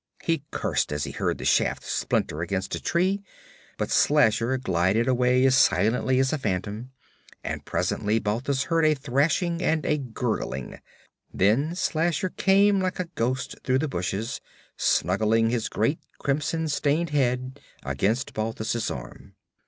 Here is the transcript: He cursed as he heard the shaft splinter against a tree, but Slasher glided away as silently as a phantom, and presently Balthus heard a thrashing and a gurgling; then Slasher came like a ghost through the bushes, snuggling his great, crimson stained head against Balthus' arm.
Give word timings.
He 0.23 0.41
cursed 0.49 0.91
as 0.91 1.03
he 1.03 1.11
heard 1.11 1.37
the 1.37 1.45
shaft 1.45 1.83
splinter 1.83 2.41
against 2.41 2.73
a 2.73 2.81
tree, 2.81 3.21
but 3.77 3.91
Slasher 3.91 4.57
glided 4.57 5.07
away 5.07 5.45
as 5.45 5.53
silently 5.55 6.17
as 6.17 6.33
a 6.33 6.39
phantom, 6.39 6.89
and 7.43 7.65
presently 7.65 8.17
Balthus 8.17 8.63
heard 8.63 8.83
a 8.83 8.95
thrashing 8.95 9.61
and 9.61 9.85
a 9.85 9.99
gurgling; 9.99 10.81
then 11.31 11.75
Slasher 11.75 12.29
came 12.29 12.79
like 12.79 12.99
a 12.99 13.09
ghost 13.13 13.53
through 13.63 13.77
the 13.77 13.87
bushes, 13.87 14.41
snuggling 14.75 15.51
his 15.51 15.69
great, 15.69 15.99
crimson 16.17 16.67
stained 16.67 17.11
head 17.11 17.59
against 17.83 18.33
Balthus' 18.33 18.89
arm. 18.89 19.35